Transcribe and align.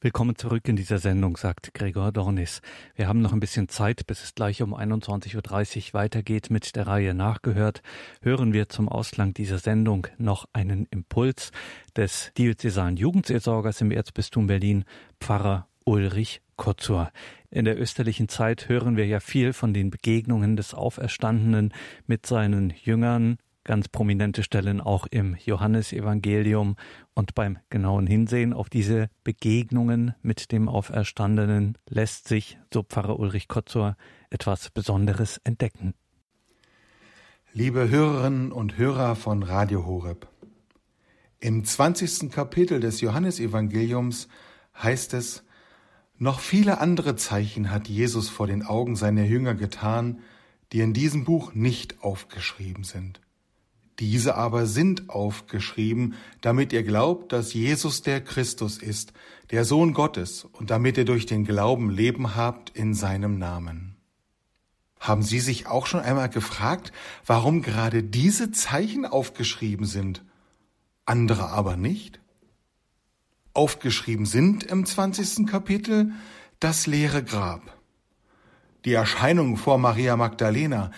Willkommen 0.00 0.36
zurück 0.36 0.68
in 0.68 0.76
dieser 0.76 0.98
Sendung, 0.98 1.36
sagt 1.36 1.74
Gregor 1.74 2.12
Dornis. 2.12 2.62
Wir 2.94 3.08
haben 3.08 3.20
noch 3.20 3.32
ein 3.32 3.40
bisschen 3.40 3.68
Zeit, 3.68 4.06
bis 4.06 4.22
es 4.22 4.32
gleich 4.32 4.62
um 4.62 4.72
21.30 4.72 5.88
Uhr 5.88 5.94
weitergeht 5.94 6.50
mit 6.50 6.76
der 6.76 6.86
Reihe 6.86 7.14
Nachgehört. 7.14 7.82
Hören 8.22 8.52
wir 8.52 8.68
zum 8.68 8.88
Ausklang 8.88 9.34
dieser 9.34 9.58
Sendung 9.58 10.06
noch 10.16 10.46
einen 10.52 10.86
Impuls 10.92 11.50
des 11.96 12.30
diözesalen 12.38 12.96
Jugendseelsorgers 12.96 13.80
im 13.80 13.90
Erzbistum 13.90 14.46
Berlin, 14.46 14.84
Pfarrer 15.20 15.66
Ulrich 15.84 16.42
Kotzur. 16.54 17.10
In 17.50 17.64
der 17.64 17.76
österlichen 17.76 18.28
Zeit 18.28 18.68
hören 18.68 18.96
wir 18.96 19.06
ja 19.06 19.18
viel 19.18 19.52
von 19.52 19.74
den 19.74 19.90
Begegnungen 19.90 20.54
des 20.54 20.74
Auferstandenen 20.74 21.74
mit 22.06 22.24
seinen 22.24 22.72
Jüngern, 22.84 23.38
ganz 23.68 23.86
prominente 23.86 24.42
Stellen 24.42 24.80
auch 24.80 25.06
im 25.10 25.36
Johannesevangelium 25.44 26.76
und 27.12 27.34
beim 27.34 27.58
genauen 27.68 28.06
Hinsehen 28.06 28.54
auf 28.54 28.70
diese 28.70 29.10
Begegnungen 29.24 30.14
mit 30.22 30.52
dem 30.52 30.70
Auferstandenen 30.70 31.76
lässt 31.86 32.28
sich, 32.28 32.58
so 32.72 32.82
Pfarrer 32.82 33.18
Ulrich 33.18 33.46
Kotzor, 33.46 33.98
etwas 34.30 34.70
Besonderes 34.70 35.38
entdecken. 35.44 35.92
Liebe 37.52 37.90
Hörerinnen 37.90 38.52
und 38.52 38.78
Hörer 38.78 39.16
von 39.16 39.42
Radio 39.42 39.84
Horeb, 39.84 40.28
im 41.38 41.62
20. 41.62 42.30
Kapitel 42.30 42.80
des 42.80 43.02
Johannesevangeliums 43.02 44.28
heißt 44.82 45.12
es, 45.12 45.44
noch 46.16 46.40
viele 46.40 46.80
andere 46.80 47.16
Zeichen 47.16 47.70
hat 47.70 47.86
Jesus 47.86 48.30
vor 48.30 48.46
den 48.46 48.62
Augen 48.62 48.96
seiner 48.96 49.24
Jünger 49.24 49.54
getan, 49.54 50.20
die 50.72 50.80
in 50.80 50.94
diesem 50.94 51.24
Buch 51.24 51.52
nicht 51.52 52.02
aufgeschrieben 52.02 52.84
sind. 52.84 53.20
Diese 54.00 54.36
aber 54.36 54.66
sind 54.66 55.10
aufgeschrieben, 55.10 56.14
damit 56.40 56.72
ihr 56.72 56.84
glaubt, 56.84 57.32
dass 57.32 57.52
Jesus 57.52 58.02
der 58.02 58.20
Christus 58.20 58.78
ist, 58.78 59.12
der 59.50 59.64
Sohn 59.64 59.92
Gottes, 59.92 60.44
und 60.44 60.70
damit 60.70 60.96
ihr 60.98 61.04
durch 61.04 61.26
den 61.26 61.44
Glauben 61.44 61.90
Leben 61.90 62.36
habt 62.36 62.70
in 62.70 62.94
seinem 62.94 63.38
Namen. 63.38 63.96
Haben 65.00 65.22
Sie 65.22 65.40
sich 65.40 65.66
auch 65.66 65.86
schon 65.86 66.00
einmal 66.00 66.28
gefragt, 66.28 66.92
warum 67.26 67.62
gerade 67.62 68.02
diese 68.02 68.52
Zeichen 68.52 69.04
aufgeschrieben 69.04 69.86
sind, 69.86 70.24
andere 71.04 71.48
aber 71.48 71.76
nicht? 71.76 72.20
Aufgeschrieben 73.54 74.26
sind 74.26 74.64
im 74.64 74.86
20. 74.86 75.46
Kapitel 75.46 76.12
das 76.60 76.86
leere 76.86 77.24
Grab, 77.24 77.62
die 78.84 78.92
Erscheinung 78.92 79.56
vor 79.56 79.78
Maria 79.78 80.16
Magdalena, 80.16 80.92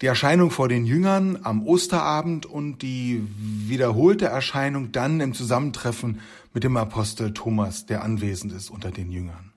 die 0.00 0.06
Erscheinung 0.06 0.50
vor 0.50 0.68
den 0.68 0.86
Jüngern 0.86 1.38
am 1.42 1.66
Osterabend 1.66 2.46
und 2.46 2.80
die 2.82 3.22
wiederholte 3.36 4.26
Erscheinung 4.26 4.92
dann 4.92 5.20
im 5.20 5.34
Zusammentreffen 5.34 6.20
mit 6.54 6.64
dem 6.64 6.76
Apostel 6.76 7.34
Thomas, 7.34 7.86
der 7.86 8.02
anwesend 8.02 8.52
ist 8.52 8.70
unter 8.70 8.90
den 8.90 9.12
Jüngern. 9.12 9.52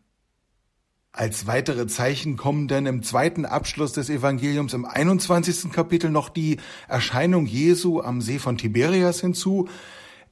Als 1.16 1.45
weitere 1.45 1.85
Zeichen 1.88 2.38
kommen 2.38 2.67
dann 2.67 2.88
im 2.88 3.03
zweiten 3.03 3.45
Abschluss 3.45 3.94
des 3.94 4.09
Evangeliums 4.09 4.73
im 4.73 4.85
21. 4.85 5.72
Kapitel 5.72 6.09
noch 6.09 6.27
die 6.27 6.57
Erscheinung 6.88 7.45
Jesu 7.45 8.02
am 8.02 8.19
See 8.19 8.39
von 8.39 8.57
Tiberias 8.57 9.22
hinzu, 9.22 9.69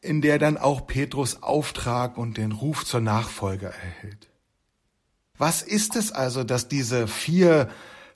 in 0.01 0.21
der 0.21 0.39
dann 0.39 0.57
auch 0.57 0.87
Petrus 0.87 1.43
Auftrag 1.43 2.17
und 2.17 2.37
den 2.37 2.51
Ruf 2.51 2.83
zur 2.83 2.99
Nachfolge 2.99 3.67
erhält. 3.67 4.29
Was 5.37 5.61
ist 5.61 5.95
es 5.95 6.11
also, 6.11 6.43
dass 6.43 6.67
diese 6.67 7.07
vier 7.07 7.69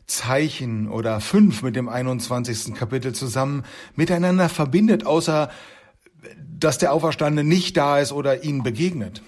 Zeichen 0.07 0.89
oder 0.89 1.19
fünf 1.19 1.61
mit 1.63 1.75
dem 1.75 1.89
21. 1.89 2.73
Kapitel 2.75 3.13
zusammen 3.13 3.63
miteinander 3.95 4.49
verbindet, 4.49 5.05
außer 5.05 5.49
dass 6.57 6.77
der 6.77 6.93
Auferstandene 6.93 7.47
nicht 7.47 7.77
da 7.77 7.99
ist 7.99 8.11
oder 8.11 8.43
ihnen 8.43 8.63
begegnet. 8.63 9.21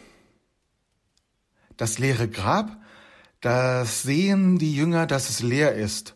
Das 1.75 1.99
leere 1.99 2.27
Grab, 2.27 2.77
das 3.41 4.01
sehen 4.01 4.57
die 4.57 4.75
Jünger, 4.75 5.05
dass 5.05 5.29
es 5.29 5.41
leer 5.41 5.75
ist. 5.75 6.15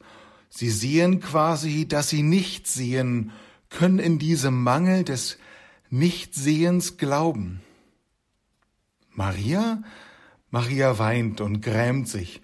Sie 0.50 0.70
sehen 0.70 1.20
quasi, 1.20 1.88
dass 1.88 2.09
sie 2.09 2.23
nicht 2.23 2.68
sehen, 2.68 3.31
können 3.69 4.00
in 4.00 4.19
diesem 4.19 4.63
Mangel 4.63 5.03
des 5.03 5.38
Nichtsehens 5.90 6.97
glauben. 6.97 7.62
Maria? 9.12 9.84
Maria 10.50 10.97
weint 11.00 11.41
und 11.41 11.62
grämt 11.62 12.07
sich. 12.07 12.41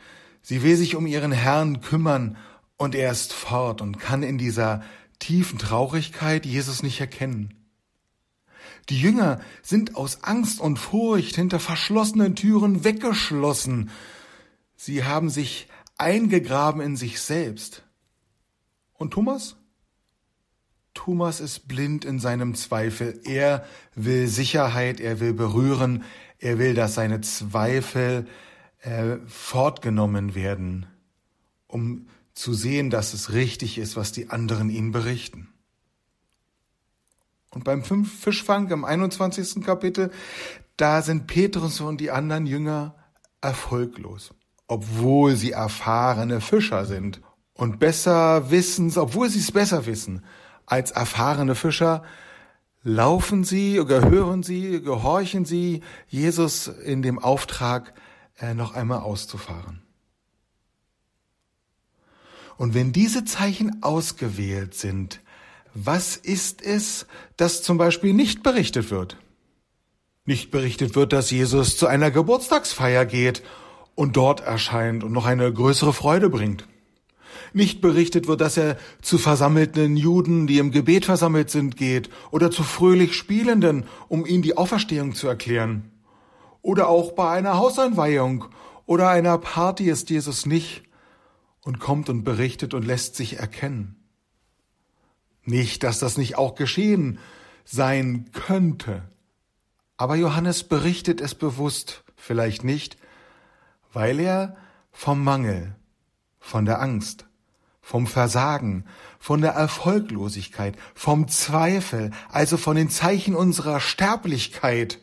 Sie 0.47 0.63
will 0.63 0.77
sich 0.77 0.95
um 0.95 1.05
ihren 1.05 1.33
Herrn 1.33 1.81
kümmern 1.81 2.37
und 2.77 2.95
er 2.95 3.11
ist 3.11 3.33
fort 3.33 3.81
und 3.81 3.99
kann 3.99 4.23
in 4.23 4.37
dieser 4.37 4.81
tiefen 5.19 5.59
Traurigkeit 5.59 6.45
Jesus 6.45 6.83
nicht 6.83 7.01
erkennen. 7.01 7.53
Die 8.87 8.97
Jünger 8.97 9.41
sind 9.61 9.97
aus 9.97 10.23
Angst 10.23 10.61
und 10.61 10.79
Furcht 10.79 11.35
hinter 11.35 11.59
verschlossenen 11.59 12.37
Türen 12.37 12.85
weggeschlossen. 12.85 13.89
Sie 14.77 15.03
haben 15.03 15.29
sich 15.29 15.67
eingegraben 15.97 16.79
in 16.79 16.95
sich 16.95 17.19
selbst. 17.19 17.83
Und 18.93 19.11
Thomas? 19.11 19.57
Thomas 20.93 21.41
ist 21.41 21.67
blind 21.67 22.05
in 22.05 22.19
seinem 22.19 22.55
Zweifel. 22.55 23.19
Er 23.25 23.65
will 23.95 24.27
Sicherheit, 24.27 25.01
er 25.01 25.19
will 25.19 25.33
berühren, 25.33 26.05
er 26.39 26.57
will, 26.57 26.73
dass 26.73 26.95
seine 26.95 27.19
Zweifel 27.19 28.27
äh, 28.81 29.17
fortgenommen 29.27 30.35
werden, 30.35 30.85
um 31.67 32.07
zu 32.33 32.53
sehen, 32.53 32.89
dass 32.89 33.13
es 33.13 33.33
richtig 33.33 33.77
ist, 33.77 33.95
was 33.95 34.11
die 34.11 34.29
anderen 34.29 34.69
ihnen 34.69 34.91
berichten. 34.91 35.49
Und 37.49 37.63
beim 37.63 37.83
Fischfang 37.83 38.69
im 38.69 38.85
21. 38.85 39.63
Kapitel, 39.63 40.11
da 40.75 41.01
sind 41.01 41.25
Petrus 41.25 41.81
und 41.81 41.99
die 41.99 42.11
anderen 42.11 42.45
Jünger 42.45 42.95
erfolglos, 43.41 44.33
obwohl 44.67 45.35
sie 45.35 45.51
erfahrene 45.51 46.39
Fischer 46.39 46.85
sind 46.85 47.21
und 47.53 47.79
besser 47.79 48.51
wissen, 48.51 48.95
obwohl 48.95 49.29
sie 49.29 49.39
es 49.39 49.51
besser 49.51 49.85
wissen 49.87 50.23
als 50.67 50.91
erfahrene 50.91 51.55
Fischer, 51.55 52.03
laufen 52.83 53.43
sie 53.43 53.79
oder 53.79 54.09
hören 54.09 54.43
sie, 54.43 54.81
gehorchen 54.81 55.45
sie 55.45 55.81
Jesus 56.07 56.67
in 56.67 57.01
dem 57.01 57.17
Auftrag, 57.17 57.93
äh, 58.39 58.53
noch 58.53 58.73
einmal 58.73 58.99
auszufahren. 58.99 59.81
Und 62.57 62.73
wenn 62.73 62.91
diese 62.91 63.23
Zeichen 63.23 63.83
ausgewählt 63.83 64.73
sind, 64.73 65.21
was 65.73 66.15
ist 66.15 66.63
es, 66.63 67.05
das 67.35 67.61
zum 67.61 67.77
Beispiel 67.77 68.13
nicht 68.13 68.41
berichtet 68.41 68.89
wird? 68.89 69.17
Nicht 70.25 70.49
berichtet 70.49 70.95
wird, 70.95 71.13
dass 71.13 71.29
Jesus 71.29 71.77
zu 71.77 71.85
einer 71.87 72.09
Geburtstagsfeier 72.09 73.05
geht 73.05 73.43
und 73.93 74.17
dort 74.17 74.41
erscheint 74.41 75.03
und 75.03 75.11
noch 75.11 75.25
eine 75.25 75.51
größere 75.51 75.93
Freude 75.93 76.29
bringt. 76.29 76.67
Nicht 77.53 77.79
berichtet 77.79 78.27
wird, 78.27 78.41
dass 78.41 78.57
er 78.57 78.77
zu 79.01 79.17
versammelten 79.17 79.95
Juden, 79.95 80.47
die 80.47 80.57
im 80.57 80.71
Gebet 80.71 81.05
versammelt 81.05 81.49
sind, 81.49 81.77
geht 81.77 82.09
oder 82.31 82.51
zu 82.51 82.63
fröhlich 82.63 83.13
Spielenden, 83.13 83.85
um 84.07 84.25
ihnen 84.25 84.41
die 84.41 84.57
Auferstehung 84.57 85.13
zu 85.13 85.27
erklären. 85.27 85.91
Oder 86.67 86.89
auch 86.89 87.13
bei 87.13 87.29
einer 87.29 87.55
Hauseinweihung 87.55 88.43
oder 88.85 89.07
einer 89.07 89.37
Party 89.37 89.89
ist 89.89 90.09
Jesus 90.09 90.45
nicht 90.45 90.83
und 91.61 91.79
kommt 91.79 92.09
und 92.09 92.25
berichtet 92.25 92.73
und 92.73 92.83
lässt 92.83 93.15
sich 93.15 93.39
erkennen. 93.39 93.95
Nicht, 95.45 95.83
dass 95.83 95.99
das 95.99 96.17
nicht 96.17 96.37
auch 96.37 96.55
geschehen 96.55 97.19
sein 97.63 98.31
könnte. 98.33 99.03
Aber 99.95 100.17
Johannes 100.17 100.65
berichtet 100.65 101.21
es 101.21 101.35
bewusst, 101.35 102.03
vielleicht 102.17 102.65
nicht, 102.65 102.97
weil 103.93 104.19
er 104.19 104.57
vom 104.91 105.23
Mangel, 105.23 105.73
von 106.37 106.65
der 106.65 106.81
Angst, 106.81 107.27
vom 107.79 108.07
Versagen, 108.07 108.83
von 109.19 109.39
der 109.39 109.51
Erfolglosigkeit, 109.51 110.75
vom 110.95 111.29
Zweifel, 111.29 112.11
also 112.27 112.57
von 112.57 112.75
den 112.75 112.89
Zeichen 112.89 113.35
unserer 113.35 113.79
Sterblichkeit 113.79 114.99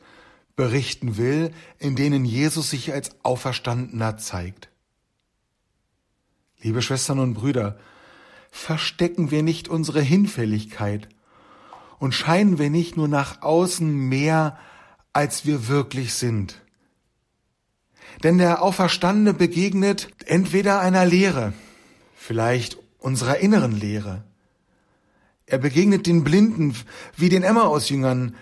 berichten 0.57 1.17
will, 1.17 1.53
in 1.79 1.97
denen 1.97 2.25
Jesus 2.25 2.71
sich 2.71 2.93
als 2.93 3.11
Auferstandener 3.25 4.17
zeigt. 4.17 4.69
Liebe 6.61 6.83
Schwestern 6.83 7.19
und 7.19 7.35
Brüder, 7.35 7.79
verstecken 8.51 9.31
wir 9.31 9.43
nicht 9.43 9.69
unsere 9.69 10.01
Hinfälligkeit 10.01 11.09
und 11.99 12.15
scheinen 12.15 12.59
wir 12.59 12.71
nicht 12.71 12.97
nur 12.97 13.09
nach 13.09 13.43
außen 13.43 13.93
mehr, 13.93 14.59
als 15.13 15.45
wir 15.45 15.69
wirklich 15.69 16.15
sind. 16.15 16.61
Denn 18.23 18.39
der 18.39 18.63
Auferstandene 18.63 19.35
begegnet 19.35 20.09
entweder 20.27 20.81
einer 20.81 21.05
Lehre, 21.05 21.53
vielleicht 22.15 22.79
unserer 22.99 23.39
inneren 23.39 23.79
Lehre. 23.79 24.25
Er 25.47 25.59
begegnet 25.59 26.07
den 26.07 26.25
Blinden 26.25 26.75
wie 27.17 27.29
den 27.29 27.43
Emmaus-Jüngern, 27.43 28.37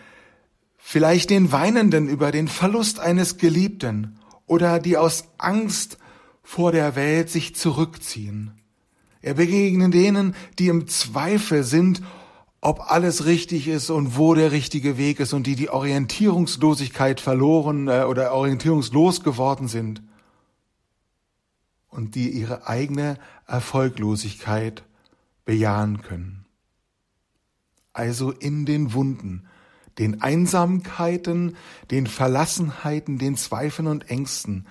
vielleicht 0.84 1.31
den 1.31 1.52
Weinenden 1.52 2.08
über 2.08 2.32
den 2.32 2.49
Verlust 2.49 2.99
eines 2.99 3.38
Geliebten 3.38 4.19
oder 4.46 4.81
die 4.81 4.96
aus 4.99 5.29
Angst 5.38 5.96
vor 6.43 6.73
der 6.73 6.96
Welt 6.96 7.31
sich 7.31 7.55
zurückziehen. 7.55 8.61
Er 9.23 9.34
begegnet 9.34 9.94
denen, 9.94 10.34
die 10.58 10.67
im 10.67 10.88
Zweifel 10.88 11.62
sind, 11.62 12.02
ob 12.61 12.90
alles 12.90 13.25
richtig 13.25 13.69
ist 13.69 13.90
und 13.90 14.19
wo 14.19 14.34
der 14.34 14.50
richtige 14.50 14.99
Weg 14.99 15.20
ist 15.20 15.32
und 15.32 15.46
die 15.46 15.55
die 15.55 15.70
Orientierungslosigkeit 15.70 17.20
verloren 17.20 17.87
äh, 17.87 18.05
oder 18.08 18.32
orientierungslos 18.32 19.23
geworden 19.23 19.69
sind 19.69 20.02
und 21.88 22.17
die 22.17 22.29
ihre 22.31 22.67
eigene 22.67 23.19
Erfolglosigkeit 23.46 24.82
bejahen 25.44 26.02
können. 26.02 26.44
Also 27.93 28.32
in 28.32 28.67
den 28.67 28.93
Wunden, 28.93 29.46
den 29.99 30.23
Einsamkeiten, 30.23 31.56
den 31.91 32.06
Verlassenheiten, 32.06 33.19
den 33.19 33.37
Zweifeln 33.37 33.89
und 33.89 34.09
Ängsten, 34.11 34.67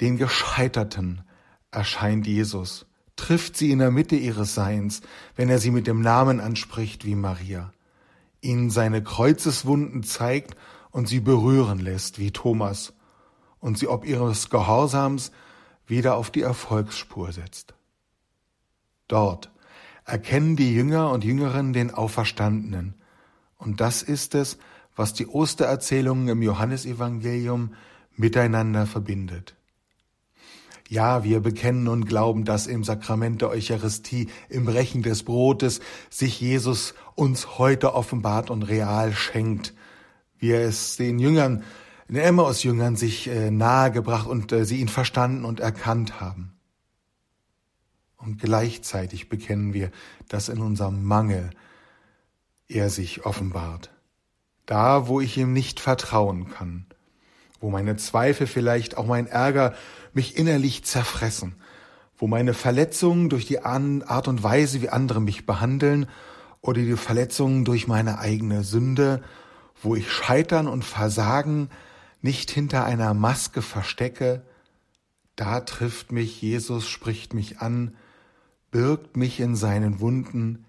den 0.00 0.16
Gescheiterten 0.16 1.22
erscheint 1.70 2.26
Jesus, 2.26 2.86
trifft 3.16 3.56
sie 3.56 3.70
in 3.70 3.78
der 3.78 3.90
Mitte 3.90 4.16
ihres 4.16 4.54
Seins, 4.54 5.02
wenn 5.36 5.48
er 5.48 5.58
sie 5.58 5.70
mit 5.70 5.86
dem 5.86 6.00
Namen 6.00 6.40
anspricht 6.40 7.04
wie 7.04 7.14
Maria, 7.14 7.72
ihnen 8.40 8.70
seine 8.70 9.02
Kreuzeswunden 9.02 10.02
zeigt 10.02 10.56
und 10.90 11.08
sie 11.08 11.20
berühren 11.20 11.78
lässt 11.78 12.18
wie 12.18 12.30
Thomas 12.30 12.92
und 13.60 13.78
sie 13.78 13.88
ob 13.88 14.04
ihres 14.04 14.50
Gehorsams 14.50 15.32
wieder 15.86 16.16
auf 16.16 16.30
die 16.30 16.42
Erfolgsspur 16.42 17.32
setzt. 17.32 17.74
Dort 19.08 19.50
erkennen 20.04 20.56
die 20.56 20.74
Jünger 20.74 21.10
und 21.10 21.24
Jüngerinnen 21.24 21.72
den 21.72 21.90
Auferstandenen, 21.92 22.94
und 23.64 23.80
das 23.80 24.02
ist 24.02 24.34
es, 24.34 24.58
was 24.96 25.12
die 25.12 25.26
Ostererzählungen 25.26 26.28
im 26.28 26.42
Johannesevangelium 26.42 27.74
miteinander 28.16 28.86
verbindet. 28.86 29.56
Ja, 30.88 31.24
wir 31.24 31.40
bekennen 31.40 31.88
und 31.88 32.04
glauben, 32.04 32.44
dass 32.44 32.66
im 32.66 32.84
Sakrament 32.84 33.40
der 33.40 33.48
Eucharistie, 33.48 34.28
im 34.48 34.66
Brechen 34.66 35.02
des 35.02 35.22
Brotes, 35.22 35.80
sich 36.10 36.40
Jesus 36.40 36.94
uns 37.14 37.58
heute 37.58 37.94
offenbart 37.94 38.50
und 38.50 38.62
real 38.64 39.12
schenkt, 39.12 39.74
wie 40.38 40.50
er 40.50 40.60
es 40.60 40.96
den 40.96 41.18
Jüngern, 41.18 41.64
den 42.08 42.16
Emmaus-Jüngern 42.16 42.96
sich 42.96 43.28
äh, 43.28 43.50
nahegebracht 43.50 44.26
und 44.26 44.52
äh, 44.52 44.66
sie 44.66 44.80
ihn 44.80 44.88
verstanden 44.88 45.44
und 45.46 45.58
erkannt 45.58 46.20
haben. 46.20 46.52
Und 48.18 48.40
gleichzeitig 48.40 49.28
bekennen 49.28 49.72
wir, 49.72 49.90
dass 50.28 50.48
in 50.48 50.60
unserem 50.60 51.02
Mangel 51.02 51.50
er 52.74 52.90
sich 52.90 53.24
offenbart. 53.24 53.90
Da, 54.66 55.08
wo 55.08 55.20
ich 55.20 55.36
ihm 55.36 55.52
nicht 55.52 55.80
vertrauen 55.80 56.50
kann, 56.50 56.86
wo 57.60 57.70
meine 57.70 57.96
Zweifel 57.96 58.46
vielleicht 58.46 58.96
auch 58.96 59.06
mein 59.06 59.26
Ärger 59.26 59.74
mich 60.12 60.36
innerlich 60.36 60.84
zerfressen, 60.84 61.54
wo 62.16 62.26
meine 62.26 62.54
Verletzungen 62.54 63.28
durch 63.28 63.46
die 63.46 63.60
Art 63.62 64.28
und 64.28 64.42
Weise, 64.42 64.82
wie 64.82 64.88
andere 64.88 65.20
mich 65.20 65.46
behandeln, 65.46 66.06
oder 66.60 66.80
die 66.80 66.96
Verletzungen 66.96 67.64
durch 67.64 67.86
meine 67.86 68.18
eigene 68.18 68.64
Sünde, 68.64 69.22
wo 69.82 69.94
ich 69.94 70.10
Scheitern 70.10 70.66
und 70.66 70.84
Versagen 70.84 71.68
nicht 72.22 72.50
hinter 72.50 72.84
einer 72.86 73.12
Maske 73.12 73.60
verstecke, 73.60 74.42
da 75.36 75.60
trifft 75.60 76.10
mich 76.10 76.40
Jesus, 76.40 76.88
spricht 76.88 77.34
mich 77.34 77.58
an, 77.58 77.94
birgt 78.70 79.16
mich 79.16 79.40
in 79.40 79.56
seinen 79.56 80.00
Wunden, 80.00 80.64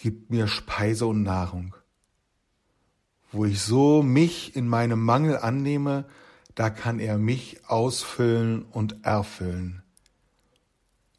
gibt 0.00 0.30
mir 0.30 0.48
Speise 0.48 1.06
und 1.06 1.22
Nahrung. 1.22 1.76
Wo 3.32 3.44
ich 3.44 3.60
so 3.60 4.02
mich 4.02 4.56
in 4.56 4.66
meinem 4.66 5.04
Mangel 5.04 5.36
annehme, 5.36 6.06
da 6.54 6.70
kann 6.70 6.98
er 6.98 7.18
mich 7.18 7.60
ausfüllen 7.68 8.62
und 8.62 9.04
erfüllen. 9.04 9.82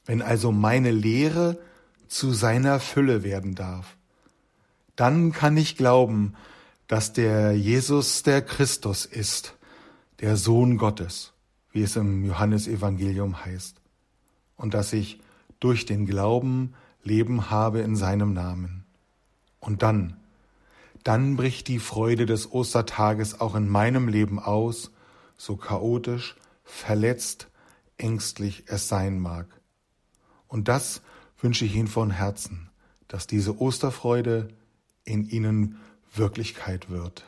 Wenn 0.06 0.22
also 0.22 0.52
meine 0.52 0.92
Lehre 0.92 1.60
zu 2.08 2.34
seiner 2.34 2.80
Fülle 2.80 3.24
werden 3.24 3.56
darf, 3.56 3.96
dann 4.96 5.32
kann 5.32 5.56
ich 5.56 5.78
glauben, 5.78 6.34
dass 6.88 7.14
der 7.14 7.54
Jesus 7.54 8.24
der 8.24 8.42
Christus 8.42 9.06
ist, 9.06 9.56
der 10.20 10.36
Sohn 10.36 10.78
Gottes, 10.78 11.32
wie 11.72 11.84
es 11.84 11.96
im 11.96 12.26
Johannesevangelium 12.26 13.46
heißt, 13.46 13.78
und 14.58 14.74
dass 14.74 14.92
ich 14.92 15.22
durch 15.60 15.86
den 15.86 16.06
Glauben 16.06 16.74
Leben 17.04 17.50
habe 17.50 17.80
in 17.80 17.96
seinem 17.96 18.34
Namen. 18.34 18.86
Und 19.60 19.82
dann, 19.82 20.18
dann 21.04 21.36
bricht 21.36 21.68
die 21.68 21.80
Freude 21.80 22.26
des 22.26 22.52
Ostertages 22.52 23.40
auch 23.40 23.56
in 23.56 23.70
meinem 23.70 24.08
Leben 24.08 24.40
aus, 24.40 24.92
so 25.38 25.56
chaotisch, 25.56 26.36
verletzt, 26.64 27.48
ängstlich 27.98 28.64
es 28.68 28.88
sein 28.88 29.20
mag. 29.20 29.48
Und 30.48 30.68
das 30.68 31.02
wünsche 31.40 31.66
ich 31.66 31.76
Ihnen 31.76 31.88
von 31.88 32.12
Herzen, 32.12 32.70
dass 33.08 33.28
diese 33.28 33.60
Osterfreude 33.60 34.50
in 35.04 35.28
Ihnen 35.28 35.78
Wirklichkeit 36.14 36.90
wird. 36.90 37.24